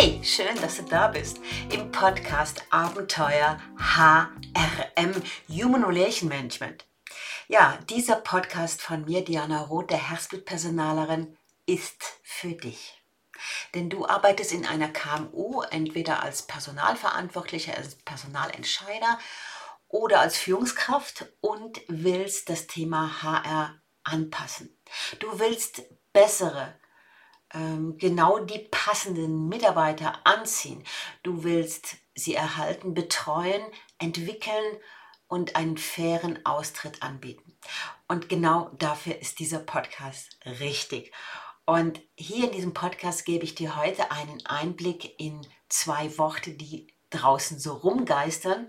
Hey, 0.00 0.20
schön, 0.22 0.54
dass 0.62 0.76
du 0.76 0.84
da 0.84 1.08
bist 1.08 1.40
im 1.72 1.90
Podcast 1.90 2.62
Abenteuer 2.70 3.58
HRM 3.78 5.20
Human 5.48 5.82
Relation 5.82 6.28
Management. 6.28 6.86
Ja, 7.48 7.76
dieser 7.90 8.14
Podcast 8.14 8.80
von 8.80 9.06
mir, 9.06 9.24
Diana 9.24 9.62
Roth, 9.62 9.90
der 9.90 9.98
Herzblutpersonalerin, 10.10 11.36
ist 11.66 12.20
für 12.22 12.52
dich. 12.52 13.02
Denn 13.74 13.90
du 13.90 14.06
arbeitest 14.06 14.52
in 14.52 14.66
einer 14.66 14.86
KMU 14.86 15.62
entweder 15.62 16.22
als 16.22 16.42
Personalverantwortlicher, 16.42 17.76
als 17.76 17.96
Personalentscheider 17.96 19.18
oder 19.88 20.20
als 20.20 20.36
Führungskraft 20.36 21.26
und 21.40 21.80
willst 21.88 22.50
das 22.50 22.68
Thema 22.68 23.20
HR 23.24 23.74
anpassen. 24.04 24.78
Du 25.18 25.40
willst 25.40 25.82
bessere, 26.12 26.78
genau 27.50 28.38
die 28.40 28.68
passenden 28.70 29.48
Mitarbeiter 29.48 30.20
anziehen. 30.24 30.84
Du 31.22 31.44
willst 31.44 31.96
sie 32.14 32.34
erhalten, 32.34 32.94
betreuen, 32.94 33.62
entwickeln 33.98 34.76
und 35.28 35.56
einen 35.56 35.76
fairen 35.76 36.44
Austritt 36.44 37.02
anbieten. 37.02 37.56
Und 38.08 38.28
genau 38.28 38.70
dafür 38.78 39.18
ist 39.18 39.38
dieser 39.38 39.60
Podcast 39.60 40.38
richtig. 40.44 41.12
Und 41.66 42.00
hier 42.16 42.46
in 42.46 42.52
diesem 42.52 42.72
Podcast 42.72 43.26
gebe 43.26 43.44
ich 43.44 43.54
dir 43.54 43.76
heute 43.76 44.10
einen 44.10 44.44
Einblick 44.46 45.20
in 45.20 45.46
zwei 45.68 46.16
Worte, 46.16 46.52
die 46.52 46.86
draußen 47.10 47.58
so 47.58 47.74
rumgeistern. 47.74 48.66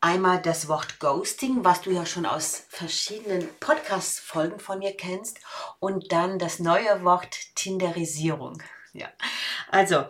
Einmal 0.00 0.40
das 0.42 0.68
Wort 0.68 1.00
Ghosting, 1.00 1.64
was 1.64 1.82
du 1.82 1.90
ja 1.90 2.04
schon 2.06 2.26
aus 2.26 2.64
verschiedenen 2.68 3.48
Podcast-Folgen 3.60 4.60
von 4.60 4.78
mir 4.78 4.96
kennst. 4.96 5.40
Und 5.78 6.12
dann 6.12 6.38
das 6.38 6.58
neue 6.58 7.02
Wort 7.02 7.36
Tinderisierung. 7.54 8.62
Ja, 8.92 9.08
also 9.70 10.04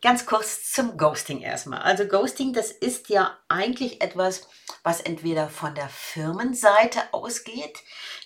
ganz 0.00 0.26
kurz 0.26 0.70
zum 0.70 0.96
Ghosting 0.96 1.40
erstmal. 1.40 1.80
Also 1.80 2.06
Ghosting, 2.06 2.52
das 2.52 2.70
ist 2.70 3.08
ja 3.08 3.36
eigentlich 3.48 4.00
etwas, 4.00 4.48
was 4.82 5.00
entweder 5.00 5.48
von 5.48 5.74
der 5.74 5.88
Firmenseite 5.88 7.00
ausgeht, 7.12 7.80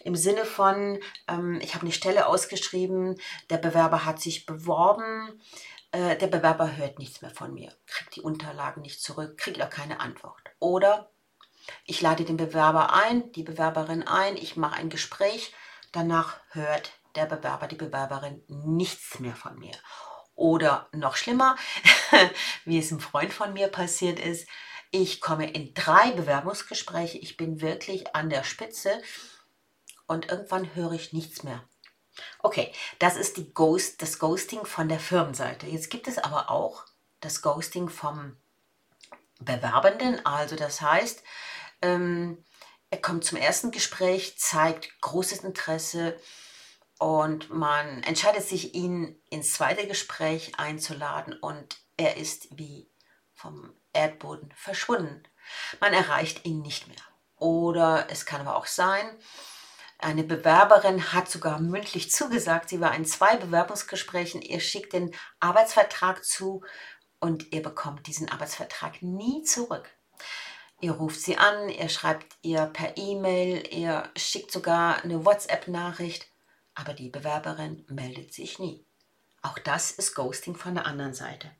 im 0.04 0.16
Sinne 0.16 0.44
von, 0.44 1.00
ähm, 1.28 1.58
ich 1.62 1.74
habe 1.74 1.84
eine 1.84 1.92
Stelle 1.92 2.26
ausgeschrieben, 2.26 3.18
der 3.50 3.58
Bewerber 3.58 4.04
hat 4.04 4.20
sich 4.20 4.46
beworben, 4.46 5.40
äh, 5.92 6.16
der 6.16 6.26
Bewerber 6.26 6.76
hört 6.76 6.98
nichts 6.98 7.22
mehr 7.22 7.30
von 7.30 7.54
mir, 7.54 7.72
kriegt 7.86 8.16
die 8.16 8.22
Unterlagen 8.22 8.82
nicht 8.82 9.00
zurück, 9.02 9.38
kriegt 9.38 9.62
auch 9.62 9.70
keine 9.70 10.00
Antwort. 10.00 10.41
Oder 10.62 11.10
ich 11.86 12.00
lade 12.02 12.24
den 12.24 12.36
Bewerber 12.36 12.94
ein, 12.94 13.32
die 13.32 13.42
Bewerberin 13.42 14.06
ein, 14.06 14.36
ich 14.36 14.56
mache 14.56 14.76
ein 14.76 14.90
Gespräch, 14.90 15.52
danach 15.90 16.36
hört 16.50 16.92
der 17.16 17.26
Bewerber, 17.26 17.66
die 17.66 17.74
Bewerberin 17.74 18.44
nichts 18.46 19.18
mehr 19.18 19.34
von 19.34 19.58
mir. 19.58 19.74
Oder 20.36 20.88
noch 20.92 21.16
schlimmer, 21.16 21.56
wie 22.64 22.78
es 22.78 22.92
einem 22.92 23.00
Freund 23.00 23.32
von 23.32 23.52
mir 23.54 23.66
passiert 23.66 24.20
ist, 24.20 24.46
ich 24.92 25.20
komme 25.20 25.50
in 25.50 25.74
drei 25.74 26.12
Bewerbungsgespräche, 26.12 27.18
ich 27.18 27.36
bin 27.36 27.60
wirklich 27.60 28.14
an 28.14 28.30
der 28.30 28.44
Spitze 28.44 29.02
und 30.06 30.30
irgendwann 30.30 30.76
höre 30.76 30.92
ich 30.92 31.12
nichts 31.12 31.42
mehr. 31.42 31.64
Okay, 32.38 32.72
das 33.00 33.16
ist 33.16 33.36
die 33.36 33.52
Ghost, 33.52 34.00
das 34.00 34.20
Ghosting 34.20 34.64
von 34.64 34.88
der 34.88 35.00
Firmenseite. 35.00 35.66
Jetzt 35.66 35.90
gibt 35.90 36.06
es 36.06 36.18
aber 36.18 36.52
auch 36.52 36.84
das 37.18 37.42
Ghosting 37.42 37.88
vom 37.88 38.36
Bewerbenden. 39.44 40.24
Also 40.24 40.56
das 40.56 40.80
heißt, 40.80 41.22
ähm, 41.82 42.44
er 42.90 43.00
kommt 43.00 43.24
zum 43.24 43.38
ersten 43.38 43.70
Gespräch, 43.70 44.38
zeigt 44.38 45.00
großes 45.00 45.44
Interesse 45.44 46.18
und 46.98 47.50
man 47.50 48.02
entscheidet 48.02 48.44
sich, 48.44 48.74
ihn 48.74 49.20
ins 49.30 49.54
zweite 49.54 49.86
Gespräch 49.86 50.52
einzuladen 50.58 51.34
und 51.34 51.78
er 51.96 52.16
ist 52.16 52.48
wie 52.58 52.90
vom 53.32 53.72
Erdboden 53.92 54.52
verschwunden. 54.56 55.22
Man 55.80 55.92
erreicht 55.92 56.44
ihn 56.44 56.60
nicht 56.60 56.86
mehr. 56.86 57.02
Oder 57.36 58.06
es 58.10 58.24
kann 58.24 58.40
aber 58.40 58.56
auch 58.56 58.66
sein, 58.66 59.18
eine 59.98 60.24
Bewerberin 60.24 61.12
hat 61.12 61.30
sogar 61.30 61.60
mündlich 61.60 62.10
zugesagt, 62.10 62.68
sie 62.68 62.80
war 62.80 62.94
in 62.94 63.04
zwei 63.04 63.36
Bewerbungsgesprächen, 63.36 64.42
ihr 64.42 64.60
schickt 64.60 64.92
den 64.92 65.14
Arbeitsvertrag 65.38 66.24
zu 66.24 66.64
und 67.22 67.52
ihr 67.52 67.62
bekommt 67.62 68.08
diesen 68.08 68.28
Arbeitsvertrag 68.28 69.00
nie 69.00 69.44
zurück. 69.44 69.88
Ihr 70.80 70.90
ruft 70.90 71.20
sie 71.20 71.36
an, 71.36 71.68
ihr 71.68 71.88
schreibt 71.88 72.36
ihr 72.42 72.66
per 72.66 72.96
E-Mail, 72.96 73.62
ihr 73.72 74.10
schickt 74.16 74.50
sogar 74.50 75.04
eine 75.04 75.24
WhatsApp-Nachricht, 75.24 76.26
aber 76.74 76.94
die 76.94 77.10
Bewerberin 77.10 77.86
meldet 77.88 78.34
sich 78.34 78.58
nie. 78.58 78.84
Auch 79.40 79.56
das 79.60 79.92
ist 79.92 80.16
Ghosting 80.16 80.56
von 80.56 80.74
der 80.74 80.84
anderen 80.84 81.14
Seite. 81.14 81.52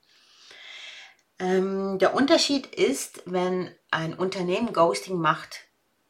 Ähm, 1.39 2.01
der 2.01 2.13
Unterschied 2.15 2.67
ist, 2.67 3.23
wenn 3.25 3.73
ein 3.93 4.15
Unternehmen 4.15 4.73
Ghosting 4.73 5.17
macht, 5.17 5.61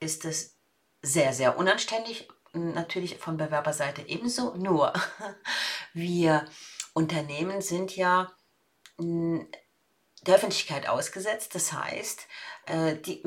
ist 0.01 0.25
es 0.25 0.57
sehr, 1.03 1.35
sehr 1.35 1.59
unanständig. 1.59 2.27
Natürlich 2.55 3.19
von 3.19 3.37
Bewerberseite 3.37 4.09
ebenso. 4.09 4.55
Nur 4.55 4.95
wir 5.93 6.47
Unternehmen 6.95 7.61
sind 7.61 7.95
ja 7.95 8.33
der 8.99 10.35
Öffentlichkeit 10.35 10.89
ausgesetzt. 10.89 11.55
Das 11.55 11.73
heißt, 11.73 12.27
äh, 12.67 12.97
die, 12.97 13.23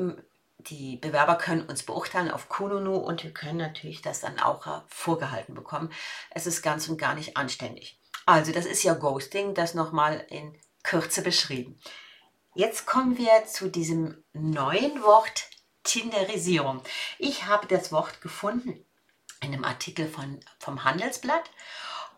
die 0.58 0.96
Bewerber 0.96 1.36
können 1.36 1.66
uns 1.66 1.82
beurteilen 1.82 2.30
auf 2.30 2.48
Kununu 2.48 2.96
und 2.96 3.22
wir 3.22 3.32
können 3.32 3.58
natürlich 3.58 4.02
das 4.02 4.20
dann 4.20 4.38
auch 4.38 4.82
vorgehalten 4.88 5.54
bekommen. 5.54 5.92
Es 6.30 6.46
ist 6.46 6.62
ganz 6.62 6.88
und 6.88 6.98
gar 6.98 7.14
nicht 7.14 7.36
anständig. 7.36 8.00
Also 8.24 8.52
das 8.52 8.66
ist 8.66 8.82
ja 8.82 8.94
Ghosting, 8.94 9.54
das 9.54 9.74
nochmal 9.74 10.24
in 10.28 10.58
Kürze 10.82 11.22
beschrieben. 11.22 11.78
Jetzt 12.54 12.86
kommen 12.86 13.18
wir 13.18 13.44
zu 13.46 13.68
diesem 13.68 14.24
neuen 14.32 15.02
Wort 15.02 15.48
Tinderisierung. 15.84 16.82
Ich 17.18 17.44
habe 17.46 17.66
das 17.66 17.92
Wort 17.92 18.20
gefunden 18.20 18.84
in 19.42 19.52
einem 19.52 19.64
Artikel 19.64 20.08
von, 20.08 20.40
vom 20.58 20.82
Handelsblatt 20.82 21.50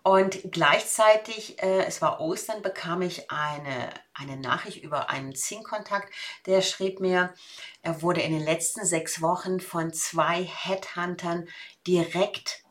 und 0.02 0.52
gleichzeitig, 0.52 1.62
äh, 1.62 1.84
es 1.84 2.00
war 2.00 2.20
Ostern, 2.20 2.62
bekam 2.62 3.02
ich 3.02 3.30
eine, 3.30 3.90
eine 4.14 4.36
Nachricht 4.36 4.82
über 4.82 5.10
einen 5.10 5.34
Zing-Kontakt, 5.34 6.12
der 6.46 6.62
schrieb 6.62 7.00
mir, 7.00 7.34
er 7.82 8.02
wurde 8.02 8.20
in 8.20 8.32
den 8.32 8.44
letzten 8.44 8.84
sechs 8.84 9.20
Wochen 9.20 9.60
von 9.60 9.92
zwei 9.92 10.42
Headhuntern 10.42 11.48
direkt 11.86 12.64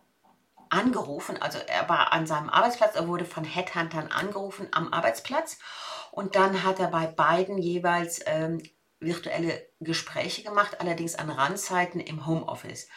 angerufen. 0.70 1.42
Also 1.42 1.60
er 1.60 1.88
war 1.90 2.14
an 2.14 2.28
seinem 2.28 2.50
Arbeitsplatz, 2.50 2.96
er 2.96 3.08
wurde 3.08 3.26
von 3.26 3.44
Headhuntern 3.44 4.08
angerufen 4.08 4.68
am 4.72 4.94
Arbeitsplatz. 4.94 5.58
Und 6.12 6.36
dann 6.36 6.64
hat 6.64 6.80
er 6.80 6.88
bei 6.88 7.06
beiden 7.06 7.58
jeweils 7.58 8.22
ähm, 8.26 8.62
virtuelle 9.00 9.68
Gespräche 9.80 10.44
gemacht, 10.44 10.82
allerdings 10.82 11.16
an 11.16 11.30
Randzeiten 11.30 12.00
im 12.00 12.26
Homeoffice. 12.26 12.88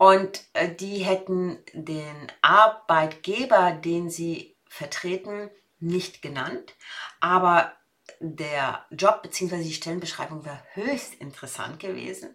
Und 0.00 0.46
äh, 0.54 0.74
die 0.74 1.00
hätten 1.00 1.58
den 1.74 2.32
Arbeitgeber, 2.40 3.72
den 3.72 4.08
sie 4.08 4.56
vertreten, 4.66 5.50
nicht 5.78 6.22
genannt. 6.22 6.74
Aber 7.20 7.74
der 8.18 8.86
Job 8.90 9.20
bzw. 9.22 9.62
die 9.62 9.74
Stellenbeschreibung 9.74 10.46
war 10.46 10.62
höchst 10.72 11.12
interessant 11.16 11.80
gewesen. 11.80 12.34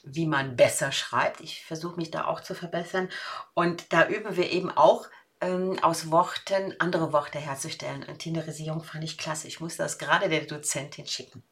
wie 0.05 0.27
man 0.27 0.55
besser 0.55 0.91
schreibt. 0.91 1.41
Ich 1.41 1.65
versuche 1.65 1.97
mich 1.97 2.11
da 2.11 2.25
auch 2.25 2.41
zu 2.41 2.55
verbessern. 2.55 3.09
Und 3.53 3.91
da 3.91 4.07
üben 4.07 4.37
wir 4.37 4.51
eben 4.51 4.71
auch 4.71 5.07
ähm, 5.41 5.77
aus 5.81 6.11
Worten 6.11 6.75
andere 6.79 7.11
Worte 7.11 7.39
herzustellen. 7.39 8.03
Und 8.03 8.19
Tinderisierung 8.19 8.83
fand 8.83 9.03
ich 9.03 9.17
klasse. 9.17 9.47
Ich 9.47 9.59
musste 9.59 9.83
das 9.83 9.97
gerade 9.97 10.29
der 10.29 10.45
Dozentin 10.45 11.07
schicken. 11.07 11.43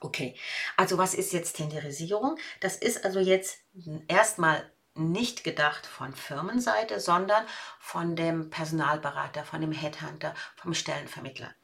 Okay, 0.00 0.34
also 0.76 0.98
was 0.98 1.14
ist 1.14 1.32
jetzt 1.32 1.56
Tinderisierung? 1.56 2.36
Das 2.60 2.76
ist 2.76 3.04
also 3.04 3.20
jetzt 3.20 3.60
erstmal 4.08 4.68
nicht 4.94 5.44
gedacht 5.44 5.86
von 5.86 6.14
Firmenseite, 6.14 7.00
sondern 7.00 7.46
von 7.78 8.16
dem 8.16 8.50
Personalberater, 8.50 9.44
von 9.44 9.60
dem 9.60 9.72
Headhunter, 9.72 10.34
vom 10.56 10.74
Stellenvermittler. 10.74 11.54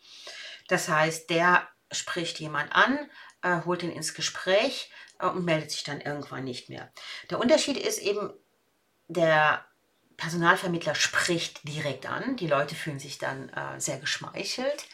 Das 0.69 0.89
heißt, 0.89 1.31
der 1.31 1.69
spricht 1.91 2.39
jemand 2.39 2.73
an, 2.73 3.11
äh, 3.43 3.63
holt 3.65 3.83
ihn 3.83 3.91
ins 3.91 4.15
Gespräch 4.15 4.91
und 5.21 5.45
meldet 5.45 5.71
sich 5.71 5.85
dann 5.85 6.01
irgendwann 6.01 6.45
nicht 6.45 6.69
mehr. 6.69 6.93
Der 7.31 7.41
Unterschied 7.41 7.77
ist 7.77 7.99
eben, 7.99 8.33
der 9.09 9.65
Personalvermittler 10.17 10.95
spricht 10.95 11.67
direkt 11.67 12.07
an. 12.07 12.37
Die 12.37 12.47
Leute 12.47 12.75
fühlen 12.75 12.99
sich 12.99 13.19
dann 13.19 13.49
äh, 13.51 13.81
sehr 13.81 13.99
geschmeichelt. 13.99 14.87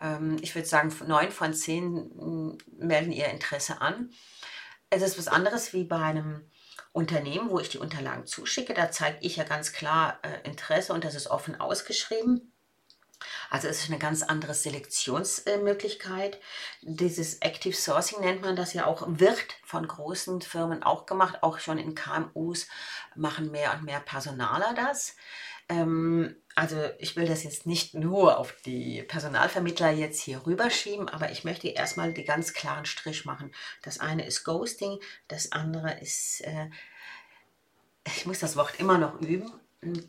Ähm, 0.00 0.36
ich 0.40 0.54
würde 0.54 0.68
sagen, 0.68 0.94
neun 1.06 1.30
von 1.30 1.54
zehn 1.54 1.92
mm, 1.92 2.58
melden 2.78 3.12
ihr 3.12 3.28
Interesse 3.28 3.80
an. 3.80 4.10
Es 4.90 5.02
ist 5.02 5.18
was 5.18 5.28
anderes 5.28 5.72
wie 5.72 5.84
bei 5.84 5.98
einem 5.98 6.50
Unternehmen, 6.92 7.50
wo 7.50 7.58
ich 7.58 7.70
die 7.70 7.78
Unterlagen 7.78 8.26
zuschicke. 8.26 8.74
Da 8.74 8.90
zeige 8.90 9.18
ich 9.20 9.36
ja 9.36 9.44
ganz 9.44 9.72
klar 9.72 10.18
äh, 10.22 10.46
Interesse 10.48 10.92
und 10.92 11.04
das 11.04 11.14
ist 11.14 11.28
offen 11.28 11.58
ausgeschrieben. 11.60 12.52
Also 13.50 13.68
es 13.68 13.80
ist 13.80 13.90
eine 13.90 13.98
ganz 13.98 14.22
andere 14.22 14.54
Selektionsmöglichkeit. 14.54 16.40
Dieses 16.82 17.40
Active 17.40 17.74
Sourcing 17.74 18.20
nennt 18.20 18.42
man 18.42 18.56
das 18.56 18.72
ja 18.72 18.86
auch, 18.86 19.04
wird 19.06 19.54
von 19.64 19.86
großen 19.86 20.42
Firmen 20.42 20.82
auch 20.82 21.06
gemacht. 21.06 21.42
Auch 21.42 21.58
schon 21.58 21.78
in 21.78 21.94
KMUs 21.94 22.66
machen 23.14 23.50
mehr 23.50 23.72
und 23.74 23.84
mehr 23.84 24.00
Personaler 24.00 24.74
das. 24.74 25.16
Ähm, 25.68 26.36
also 26.54 26.76
ich 26.98 27.16
will 27.16 27.26
das 27.26 27.42
jetzt 27.44 27.66
nicht 27.66 27.94
nur 27.94 28.38
auf 28.38 28.54
die 28.64 29.02
Personalvermittler 29.02 29.90
jetzt 29.90 30.22
hier 30.22 30.46
rüberschieben, 30.46 31.08
aber 31.08 31.30
ich 31.30 31.44
möchte 31.44 31.68
erstmal 31.68 32.12
die 32.12 32.24
ganz 32.24 32.52
klaren 32.52 32.86
Strich 32.86 33.24
machen. 33.24 33.52
Das 33.82 33.98
eine 34.00 34.24
ist 34.26 34.44
Ghosting, 34.44 34.98
das 35.28 35.52
andere 35.52 35.98
ist, 36.00 36.40
äh, 36.42 36.70
ich 38.06 38.26
muss 38.26 38.38
das 38.38 38.56
Wort 38.56 38.78
immer 38.78 38.98
noch 38.98 39.20
üben, 39.20 39.52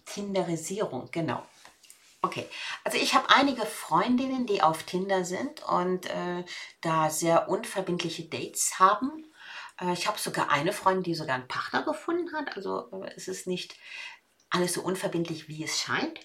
Tinderisierung, 0.05 1.09
genau. 1.11 1.45
Okay, 2.27 2.45
also 2.83 2.97
ich 2.97 3.13
habe 3.15 3.29
einige 3.29 3.65
Freundinnen, 3.65 4.45
die 4.47 4.61
auf 4.61 4.83
Tinder 4.83 5.23
sind 5.23 5.63
und 5.63 6.07
äh, 6.07 6.43
da 6.81 7.09
sehr 7.09 7.47
unverbindliche 7.47 8.25
Dates 8.25 8.79
haben. 8.79 9.25
Äh, 9.79 9.93
ich 9.93 10.07
habe 10.07 10.19
sogar 10.19 10.51
eine 10.51 10.73
Freundin, 10.73 11.03
die 11.03 11.15
sogar 11.15 11.35
einen 11.35 11.47
Partner 11.47 11.83
gefunden 11.83 12.35
hat. 12.35 12.57
Also 12.57 12.91
äh, 12.91 13.13
es 13.15 13.29
ist 13.29 13.47
nicht 13.47 13.77
alles 14.49 14.73
so 14.73 14.81
unverbindlich, 14.81 15.47
wie 15.47 15.63
es 15.63 15.79
scheint. 15.79 16.19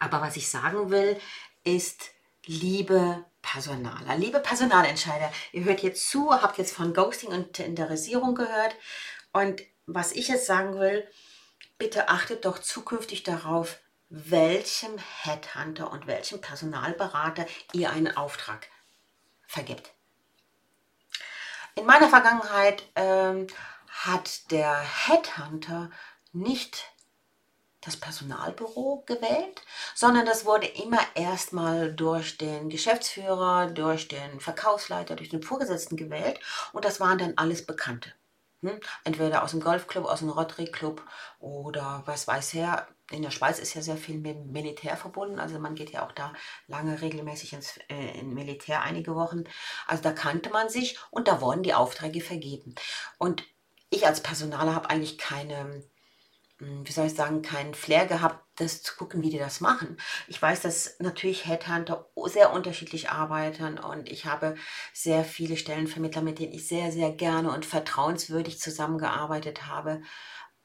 Aber 0.00 0.20
was 0.22 0.36
ich 0.36 0.48
sagen 0.48 0.90
will, 0.90 1.16
ist, 1.62 2.10
liebe 2.44 3.24
Personaler, 3.42 4.16
liebe 4.16 4.40
Personalentscheider, 4.40 5.32
ihr 5.52 5.62
hört 5.62 5.84
jetzt 5.84 6.10
zu, 6.10 6.32
habt 6.32 6.58
jetzt 6.58 6.74
von 6.74 6.92
Ghosting 6.92 7.30
und 7.30 7.52
Tenderisierung 7.52 8.34
gehört. 8.34 8.74
Und 9.32 9.62
was 9.86 10.10
ich 10.10 10.26
jetzt 10.26 10.46
sagen 10.46 10.80
will, 10.80 11.06
bitte 11.78 12.08
achtet 12.08 12.44
doch 12.44 12.58
zukünftig 12.58 13.22
darauf, 13.22 13.78
welchem 14.08 14.98
Headhunter 14.98 15.90
und 15.90 16.06
welchem 16.06 16.40
Personalberater 16.40 17.46
ihr 17.72 17.90
einen 17.90 18.16
Auftrag 18.16 18.68
vergibt. 19.46 19.92
In 21.74 21.86
meiner 21.86 22.08
Vergangenheit 22.08 22.84
ähm, 22.94 23.46
hat 23.88 24.50
der 24.50 24.78
Headhunter 24.78 25.90
nicht 26.32 26.86
das 27.80 27.96
Personalbüro 27.96 29.04
gewählt, 29.06 29.62
sondern 29.94 30.26
das 30.26 30.44
wurde 30.44 30.66
immer 30.66 31.00
erstmal 31.14 31.92
durch 31.92 32.36
den 32.36 32.68
Geschäftsführer, 32.68 33.68
durch 33.68 34.08
den 34.08 34.40
Verkaufsleiter, 34.40 35.14
durch 35.16 35.28
den 35.28 35.42
Vorgesetzten 35.42 35.96
gewählt 35.96 36.40
und 36.72 36.84
das 36.84 36.98
waren 36.98 37.18
dann 37.18 37.34
alles 37.36 37.64
Bekannte. 37.64 38.12
Entweder 39.04 39.42
aus 39.42 39.52
dem 39.52 39.60
Golfclub, 39.60 40.04
aus 40.04 40.20
dem 40.20 40.30
Rotary 40.30 40.66
Club 40.66 41.02
oder 41.38 42.02
was 42.06 42.26
weiß 42.26 42.54
er. 42.54 42.88
In 43.10 43.22
der 43.22 43.30
Schweiz 43.30 43.58
ist 43.58 43.74
ja 43.74 43.82
sehr 43.82 43.96
viel 43.96 44.18
mit 44.18 44.46
Militär 44.46 44.96
verbunden. 44.96 45.38
Also 45.38 45.58
man 45.58 45.74
geht 45.74 45.90
ja 45.90 46.04
auch 46.04 46.12
da 46.12 46.32
lange 46.66 47.00
regelmäßig 47.00 47.52
ins 47.52 47.78
äh, 47.88 48.18
in 48.18 48.34
Militär 48.34 48.82
einige 48.82 49.14
Wochen. 49.14 49.44
Also 49.86 50.02
da 50.02 50.12
kannte 50.12 50.50
man 50.50 50.68
sich 50.68 50.98
und 51.10 51.28
da 51.28 51.40
wurden 51.40 51.62
die 51.62 51.74
Aufträge 51.74 52.20
vergeben. 52.20 52.74
Und 53.18 53.44
ich 53.90 54.06
als 54.06 54.22
Personaler 54.22 54.74
habe 54.74 54.90
eigentlich 54.90 55.18
keine 55.18 55.84
wie 56.58 56.92
soll 56.92 57.06
ich 57.06 57.14
sagen, 57.14 57.42
keinen 57.42 57.74
Flair 57.74 58.06
gehabt, 58.06 58.42
das 58.56 58.82
zu 58.82 58.96
gucken, 58.96 59.22
wie 59.22 59.30
die 59.30 59.38
das 59.38 59.60
machen. 59.60 59.98
Ich 60.26 60.40
weiß, 60.40 60.62
dass 60.62 60.96
natürlich 61.00 61.46
Headhunter 61.46 62.08
sehr 62.26 62.52
unterschiedlich 62.52 63.10
arbeiten 63.10 63.78
und 63.78 64.08
ich 64.08 64.24
habe 64.24 64.56
sehr 64.94 65.24
viele 65.24 65.58
Stellenvermittler, 65.58 66.22
mit 66.22 66.38
denen 66.38 66.54
ich 66.54 66.66
sehr, 66.66 66.90
sehr 66.92 67.10
gerne 67.10 67.52
und 67.52 67.66
vertrauenswürdig 67.66 68.58
zusammengearbeitet 68.58 69.66
habe. 69.66 70.00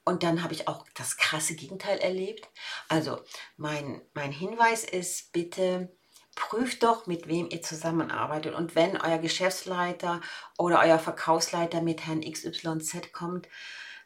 Und 0.06 0.24
dann 0.24 0.44
habe 0.44 0.54
ich 0.54 0.68
auch 0.68 0.86
das 0.96 1.18
krasse 1.18 1.56
Gegenteil 1.56 2.00
erlebt. 2.00 2.50
Also 2.88 3.20
mein, 3.58 4.02
mein 4.14 4.32
Hinweis 4.32 4.84
ist, 4.84 5.32
bitte 5.34 5.96
prüft 6.36 6.84
doch, 6.84 7.08
mit 7.08 7.28
wem 7.28 7.50
ihr 7.50 7.62
zusammenarbeitet. 7.62 8.56
Und 8.56 8.76
wenn 8.76 8.96
euer 8.96 9.18
Geschäftsleiter 9.18 10.22
oder 10.58 10.80
euer 10.80 11.00
Verkaufsleiter 11.00 11.82
mit 11.82 12.08
Herrn 12.08 12.22
XYZ 12.22 13.12
kommt, 13.12 13.48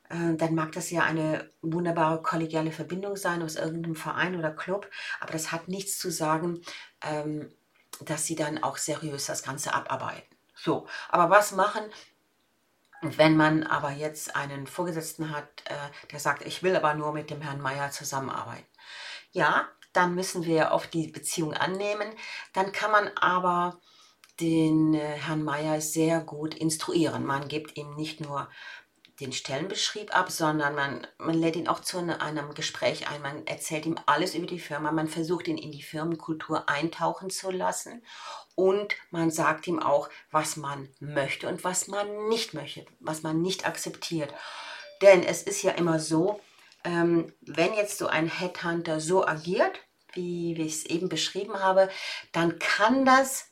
dann 0.10 0.54
mag 0.56 0.72
das 0.74 0.92
ja 0.92 1.04
eine 1.04 1.50
wunderbare 1.62 2.22
kollegiale 2.22 2.72
Verbindung 2.72 3.16
sein 3.16 3.42
aus 3.42 3.56
irgendeinem 3.56 3.96
Verein 3.96 4.38
oder 4.38 4.52
Club, 4.52 4.90
aber 5.20 5.34
das 5.34 5.52
hat 5.52 5.68
nichts 5.68 5.98
zu 5.98 6.12
sagen, 6.12 6.62
ähm, 7.02 7.52
dass 8.02 8.26
sie 8.26 8.36
dann 8.36 8.62
auch 8.62 8.78
seriös 8.78 9.26
das 9.26 9.44
Ganze 9.44 9.74
abarbeiten. 9.74 10.36
So, 10.56 10.88
aber 11.10 11.30
was 11.30 11.52
machen, 11.54 11.84
wenn 13.02 13.36
man 13.36 13.64
aber 13.64 13.92
jetzt 13.92 14.36
einen 14.36 14.68
Vorgesetzten 14.68 15.36
hat, 15.36 15.48
äh, 15.66 16.08
der 16.12 16.20
sagt, 16.20 16.46
ich 16.46 16.64
will 16.64 16.76
aber 16.76 16.94
nur 16.94 17.14
mit 17.14 17.30
dem 17.30 17.42
Herrn 17.42 17.62
Meier 17.62 17.92
zusammenarbeiten? 17.92 18.68
Ja, 19.32 19.68
dann 19.94 20.16
müssen 20.16 20.46
wir 20.46 20.72
auf 20.72 20.88
die 20.88 21.08
Beziehung 21.08 21.54
annehmen. 21.54 22.08
Dann 22.54 22.72
kann 22.72 22.92
man 22.92 23.10
aber 23.16 23.80
den 24.40 24.94
äh, 24.94 25.00
Herrn 25.00 25.44
Meier 25.44 25.82
sehr 25.82 26.20
gut 26.22 26.54
instruieren. 26.54 27.26
Man 27.26 27.48
gibt 27.48 27.78
ihm 27.78 27.96
nicht 27.96 28.22
nur 28.22 28.50
den 29.20 29.32
Stellenbeschrieb 29.32 30.16
ab, 30.16 30.30
sondern 30.30 30.76
man, 30.76 31.08
man 31.18 31.36
lädt 31.36 31.56
ihn 31.56 31.68
auch 31.68 31.80
zu 31.80 31.98
einem 31.98 32.54
Gespräch 32.54 33.10
ein. 33.10 33.22
Man 33.22 33.48
erzählt 33.48 33.86
ihm 33.86 33.98
alles 34.06 34.36
über 34.36 34.46
die 34.46 34.60
Firma. 34.60 34.92
Man 34.92 35.08
versucht 35.08 35.48
ihn 35.48 35.58
in 35.58 35.72
die 35.72 35.84
Firmenkultur 35.84 36.68
eintauchen 36.68 37.30
zu 37.30 37.50
lassen. 37.50 38.04
Und 38.56 38.96
man 39.12 39.32
sagt 39.32 39.68
ihm 39.68 39.82
auch, 39.82 40.10
was 40.32 40.58
man 40.58 40.90
möchte 41.00 41.48
und 41.48 41.64
was 41.64 41.88
man 41.88 42.28
nicht 42.28 42.54
möchte, 42.54 42.86
was 43.00 43.24
man 43.24 43.42
nicht 43.42 43.66
akzeptiert. 43.66 44.34
Denn 45.02 45.24
es 45.24 45.44
ist 45.44 45.62
ja 45.62 45.72
immer 45.72 46.00
so, 46.00 46.40
ähm, 46.84 47.34
wenn 47.42 47.74
jetzt 47.74 47.98
so 47.98 48.08
ein 48.08 48.28
Headhunter 48.28 49.00
so 49.00 49.26
agiert, 49.26 49.80
wie, 50.14 50.56
wie 50.58 50.64
ich 50.64 50.74
es 50.74 50.86
eben 50.86 51.10
beschrieben 51.10 51.60
habe, 51.60 51.90
dann 52.32 52.60
kann 52.60 53.06
das 53.06 53.50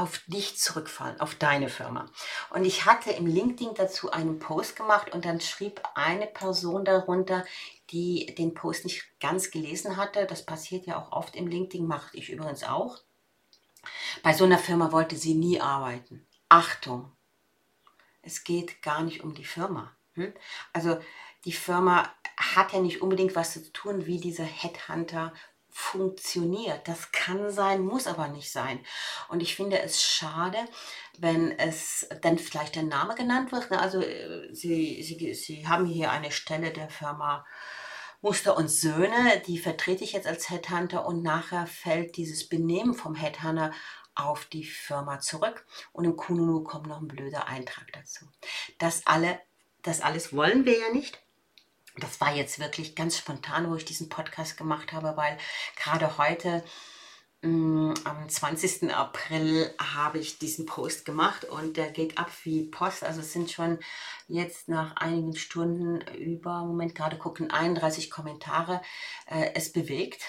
auf 0.00 0.22
dich 0.26 0.58
zurückfallen, 0.58 1.20
auf 1.20 1.34
deine 1.34 1.68
Firma. 1.68 2.06
Und 2.50 2.64
ich 2.64 2.86
hatte 2.86 3.10
im 3.10 3.26
LinkedIn 3.26 3.74
dazu 3.74 4.10
einen 4.10 4.38
Post 4.38 4.76
gemacht 4.76 5.12
und 5.12 5.26
dann 5.26 5.40
schrieb 5.40 5.82
eine 5.94 6.26
Person 6.26 6.84
darunter, 6.84 7.44
die 7.90 8.34
den 8.38 8.54
Post 8.54 8.84
nicht 8.84 9.04
ganz 9.20 9.50
gelesen 9.50 9.96
hatte. 9.96 10.26
Das 10.26 10.46
passiert 10.46 10.86
ja 10.86 10.98
auch 10.98 11.12
oft 11.12 11.36
im 11.36 11.46
LinkedIn, 11.46 11.86
mache 11.86 12.16
ich 12.16 12.30
übrigens 12.30 12.64
auch. 12.64 12.98
Bei 14.22 14.32
so 14.32 14.44
einer 14.44 14.58
Firma 14.58 14.90
wollte 14.90 15.16
sie 15.16 15.34
nie 15.34 15.60
arbeiten. 15.60 16.26
Achtung, 16.48 17.12
es 18.22 18.44
geht 18.44 18.82
gar 18.82 19.02
nicht 19.02 19.22
um 19.22 19.34
die 19.34 19.44
Firma. 19.44 19.94
Hm? 20.14 20.32
Also 20.72 20.98
die 21.44 21.52
Firma 21.52 22.10
hat 22.36 22.72
ja 22.72 22.80
nicht 22.80 23.02
unbedingt 23.02 23.36
was 23.36 23.52
zu 23.52 23.72
tun, 23.72 24.06
wie 24.06 24.18
dieser 24.18 24.44
Headhunter 24.44 25.32
funktioniert. 25.80 26.86
Das 26.86 27.10
kann 27.10 27.50
sein, 27.50 27.80
muss 27.80 28.06
aber 28.06 28.28
nicht 28.28 28.52
sein. 28.52 28.80
Und 29.28 29.40
ich 29.42 29.56
finde 29.56 29.80
es 29.80 30.02
schade, 30.02 30.58
wenn 31.18 31.58
es 31.58 32.06
dann 32.22 32.38
vielleicht 32.38 32.76
der 32.76 32.84
Name 32.84 33.14
genannt 33.14 33.50
wird. 33.50 33.70
Ne? 33.70 33.80
Also 33.80 34.00
äh, 34.00 34.52
Sie, 34.52 35.02
Sie, 35.02 35.34
Sie 35.34 35.66
haben 35.66 35.86
hier 35.86 36.10
eine 36.10 36.30
Stelle 36.30 36.70
der 36.70 36.90
Firma 36.90 37.44
Muster 38.20 38.56
und 38.56 38.68
Söhne, 38.68 39.42
die 39.46 39.58
vertrete 39.58 40.04
ich 40.04 40.12
jetzt 40.12 40.26
als 40.26 40.50
Headhunter 40.50 41.06
und 41.06 41.22
nachher 41.22 41.66
fällt 41.66 42.18
dieses 42.18 42.48
Benehmen 42.48 42.92
vom 42.94 43.14
Headhunter 43.14 43.72
auf 44.14 44.44
die 44.44 44.64
Firma 44.64 45.20
zurück 45.20 45.64
und 45.92 46.04
im 46.04 46.16
Kununu 46.16 46.62
kommt 46.62 46.86
noch 46.86 47.00
ein 47.00 47.08
blöder 47.08 47.48
Eintrag 47.48 47.90
dazu. 47.94 48.26
Das, 48.78 49.06
alle, 49.06 49.40
das 49.82 50.02
alles 50.02 50.34
wollen 50.36 50.66
wir 50.66 50.78
ja 50.78 50.92
nicht. 50.92 51.22
Das 51.96 52.20
war 52.20 52.34
jetzt 52.34 52.58
wirklich 52.58 52.94
ganz 52.94 53.18
spontan, 53.18 53.70
wo 53.70 53.74
ich 53.74 53.84
diesen 53.84 54.08
Podcast 54.08 54.56
gemacht 54.56 54.92
habe, 54.92 55.16
weil 55.16 55.36
gerade 55.76 56.18
heute 56.18 56.62
Mm, 57.42 57.94
am 58.04 58.28
20. 58.28 58.92
April 58.92 59.74
habe 59.78 60.18
ich 60.18 60.38
diesen 60.38 60.66
Post 60.66 61.06
gemacht 61.06 61.44
und 61.46 61.78
der 61.78 61.90
geht 61.90 62.18
ab 62.18 62.30
wie 62.44 62.64
Post. 62.64 63.02
Also 63.02 63.20
es 63.20 63.32
sind 63.32 63.50
schon 63.50 63.78
jetzt 64.28 64.68
nach 64.68 64.96
einigen 64.96 65.34
Stunden 65.34 66.02
über, 66.18 66.64
Moment 66.64 66.94
gerade 66.94 67.16
gucken, 67.16 67.50
31 67.50 68.10
Kommentare. 68.10 68.82
Äh, 69.26 69.52
es 69.54 69.72
bewegt. 69.72 70.22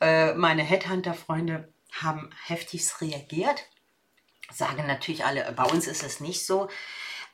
Äh, 0.00 0.34
meine 0.34 0.64
Headhunter-Freunde 0.64 1.72
haben 1.92 2.30
heftigst 2.44 3.00
reagiert. 3.00 3.68
Sagen 4.52 4.86
natürlich 4.88 5.24
alle, 5.24 5.52
bei 5.52 5.64
uns 5.64 5.86
ist 5.86 6.02
es 6.02 6.18
nicht 6.18 6.44
so. 6.44 6.68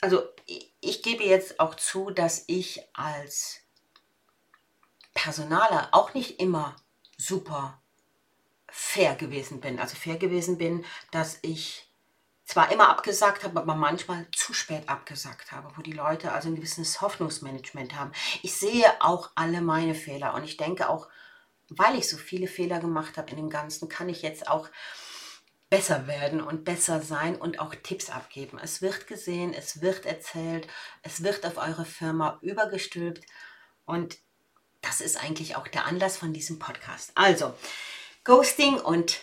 Also 0.00 0.22
ich, 0.46 0.72
ich 0.80 1.02
gebe 1.02 1.24
jetzt 1.24 1.60
auch 1.60 1.74
zu, 1.74 2.10
dass 2.10 2.44
ich 2.46 2.82
als 2.94 3.60
Personaler 5.14 5.88
auch 5.92 6.14
nicht 6.14 6.40
immer 6.40 6.76
super 7.16 7.80
fair 8.70 9.16
gewesen 9.16 9.60
bin. 9.60 9.80
Also 9.80 9.96
fair 9.96 10.16
gewesen 10.16 10.58
bin, 10.58 10.84
dass 11.10 11.38
ich 11.42 11.88
zwar 12.44 12.72
immer 12.72 12.88
abgesagt 12.88 13.44
habe, 13.44 13.60
aber 13.60 13.74
manchmal 13.74 14.26
zu 14.32 14.54
spät 14.54 14.88
abgesagt 14.88 15.52
habe, 15.52 15.70
wo 15.76 15.82
die 15.82 15.92
Leute 15.92 16.32
also 16.32 16.48
ein 16.48 16.56
gewisses 16.56 17.00
Hoffnungsmanagement 17.00 17.94
haben. 17.94 18.12
Ich 18.42 18.54
sehe 18.54 18.86
auch 19.00 19.30
alle 19.34 19.60
meine 19.60 19.94
Fehler 19.94 20.34
und 20.34 20.44
ich 20.44 20.56
denke 20.56 20.88
auch, 20.88 21.08
weil 21.68 21.98
ich 21.98 22.08
so 22.08 22.16
viele 22.16 22.46
Fehler 22.46 22.80
gemacht 22.80 23.18
habe 23.18 23.30
in 23.30 23.36
dem 23.36 23.50
Ganzen, 23.50 23.90
kann 23.90 24.08
ich 24.08 24.22
jetzt 24.22 24.48
auch 24.48 24.68
besser 25.70 26.06
werden 26.06 26.40
und 26.40 26.64
besser 26.64 27.00
sein 27.00 27.37
und 27.37 27.60
auch 27.60 27.75
Tipps 27.75 28.10
abgeben. 28.10 28.58
Es 28.62 28.80
wird 28.80 29.06
gesehen, 29.06 29.52
es 29.52 29.82
wird 29.82 30.06
erzählt, 30.06 30.66
es 31.02 31.22
wird 31.22 31.44
auf 31.44 31.58
eure 31.58 31.84
Firma 31.84 32.38
übergestülpt 32.42 33.25
und 33.84 34.18
das 34.80 35.00
ist 35.00 35.22
eigentlich 35.22 35.56
auch 35.56 35.68
der 35.68 35.87
Anlass 35.87 36.16
von 36.16 36.32
diesem 36.32 36.58
Podcast. 36.58 37.12
Also, 37.14 37.54
Ghosting 38.25 38.80
und 38.80 39.20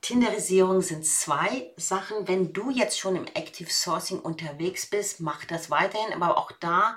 Tinderisierung 0.00 0.80
sind 0.82 1.04
zwei 1.06 1.72
Sachen. 1.76 2.26
Wenn 2.26 2.52
du 2.52 2.70
jetzt 2.70 2.98
schon 2.98 3.16
im 3.16 3.26
Active 3.34 3.70
Sourcing 3.70 4.18
unterwegs 4.18 4.86
bist, 4.86 5.20
mach 5.20 5.44
das 5.44 5.70
weiterhin. 5.70 6.12
Aber 6.14 6.38
auch 6.38 6.52
da 6.52 6.96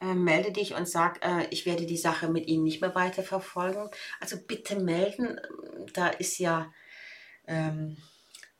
äh, 0.00 0.14
melde 0.14 0.52
dich 0.52 0.74
und 0.74 0.88
sag, 0.88 1.24
äh, 1.24 1.46
ich 1.50 1.66
werde 1.66 1.86
die 1.86 1.96
Sache 1.96 2.28
mit 2.28 2.46
Ihnen 2.46 2.64
nicht 2.64 2.80
mehr 2.80 2.94
weiter 2.94 3.22
verfolgen. 3.22 3.90
Also 4.20 4.36
bitte 4.38 4.76
melden. 4.80 5.40
Da 5.92 6.08
ist 6.08 6.38
ja 6.38 6.72
ähm, 7.46 7.98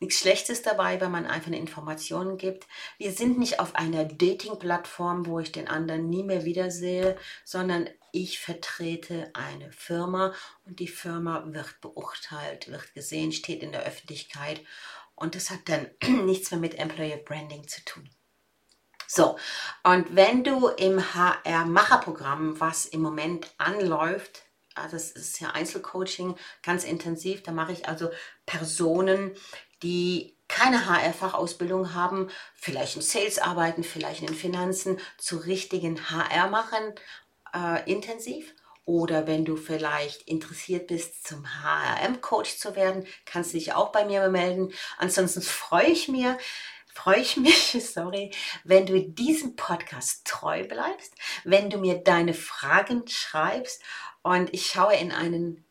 nichts 0.01 0.19
Schlechtes 0.19 0.63
dabei, 0.63 1.01
wenn 1.01 1.11
man 1.11 1.27
einfach 1.27 1.49
eine 1.49 1.59
Information 1.59 2.37
gibt. 2.39 2.67
Wir 2.99 3.13
sind 3.13 3.39
nicht 3.39 3.61
auf 3.61 3.75
einer 3.75 4.05
Dating-Plattform, 4.05 5.27
wo 5.27 5.41
ich 5.41 5.53
den 5.53 5.69
anderen 5.69 6.09
nie 6.09 6.23
mehr 6.23 6.45
wiedersehe, 6.45 7.17
sondern 7.45 7.89
ich 8.13 8.39
vertrete 8.39 9.31
eine 9.35 9.71
Firma 9.73 10.33
und 10.65 10.81
die 10.81 10.89
Firma 10.89 11.45
wird 11.47 11.81
beurteilt, 11.81 12.71
wird 12.71 12.95
gesehen, 12.95 13.33
steht 13.33 13.63
in 13.63 13.73
der 13.73 13.85
Öffentlichkeit 13.85 14.61
und 15.15 15.35
das 15.35 15.51
hat 15.51 15.61
dann 15.67 15.91
nichts 16.27 16.51
mehr 16.51 16.61
mit 16.61 16.79
Employer 16.79 17.17
Branding 17.17 17.67
zu 17.67 17.85
tun. 17.85 18.09
So, 19.11 19.39
und 19.85 20.15
wenn 20.15 20.45
du 20.45 20.69
im 20.69 21.15
HR-Macherprogramm, 21.15 22.61
was 22.61 22.85
im 22.85 23.01
Moment 23.01 23.51
anläuft, 23.57 24.43
also 24.75 24.97
das 24.97 25.11
ist 25.11 25.41
ja 25.41 25.51
Einzelcoaching, 25.51 26.37
ganz 26.63 26.85
intensiv, 26.85 27.43
da 27.43 27.53
mache 27.53 27.73
ich 27.73 27.89
also 27.89 28.11
Personen, 28.45 29.35
die 29.83 30.37
keine 30.49 30.87
HR-Fachausbildung 30.87 31.95
haben, 31.95 32.31
vielleicht 32.55 32.97
in 32.97 33.03
Sales 33.03 33.39
arbeiten, 33.39 33.85
vielleicht 33.85 34.23
in 34.23 34.35
Finanzen, 34.35 34.99
zu 35.19 35.37
richtigen 35.37 36.11
HR 36.11 36.49
machen 36.49 36.95
äh, 37.55 37.91
intensiv. 37.91 38.55
Oder 38.85 39.27
wenn 39.27 39.45
du 39.45 39.57
vielleicht 39.57 40.23
interessiert 40.23 40.87
bist, 40.87 41.27
zum 41.27 41.45
HRM-Coach 41.45 42.57
zu 42.57 42.75
werden, 42.75 43.07
kannst 43.27 43.53
du 43.53 43.59
dich 43.59 43.75
auch 43.75 43.93
bei 43.93 44.07
mir 44.07 44.27
melden. 44.31 44.73
Ansonsten 44.97 45.43
freue 45.43 45.89
ich 45.89 46.09
mir, 46.09 46.39
freue 46.95 47.19
ich 47.19 47.37
mich, 47.37 47.77
sorry, 47.93 48.31
wenn 48.65 48.87
du 48.87 48.99
diesem 48.99 49.57
Podcast 49.57 50.27
treu 50.27 50.65
bleibst, 50.65 51.13
wenn 51.45 51.69
du 51.69 51.77
mir 51.77 51.99
deine 51.99 52.33
Fragen 52.33 53.07
schreibst 53.07 53.83
und 54.23 54.55
ich 54.55 54.67
schaue 54.67 54.97
in 54.97 55.13
einen 55.13 55.68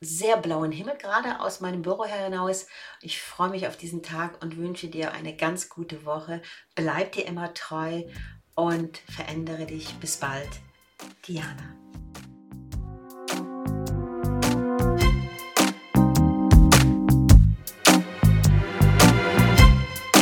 sehr 0.00 0.36
blauen 0.36 0.72
Himmel 0.72 0.96
gerade 0.96 1.40
aus 1.40 1.60
meinem 1.60 1.82
Büro 1.82 2.04
hinaus. 2.04 2.66
Ich 3.02 3.20
freue 3.20 3.50
mich 3.50 3.66
auf 3.66 3.76
diesen 3.76 4.02
Tag 4.02 4.42
und 4.42 4.56
wünsche 4.56 4.88
dir 4.88 5.12
eine 5.12 5.36
ganz 5.36 5.68
gute 5.68 6.04
Woche. 6.04 6.42
Bleib 6.74 7.12
dir 7.12 7.26
immer 7.26 7.52
treu 7.54 8.04
und 8.54 8.98
verändere 8.98 9.66
dich. 9.66 9.94
Bis 9.94 10.16
bald, 10.16 10.48
Diana. 11.26 11.87